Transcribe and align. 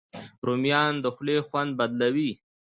رومیان 0.47 0.93
د 1.03 1.05
خولې 1.15 1.37
خوند 1.47 1.71
بدلوي 1.79 2.31